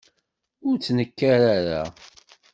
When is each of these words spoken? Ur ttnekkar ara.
Ur 0.67 0.75
ttnekkar 0.77 1.41
ara. 1.57 1.81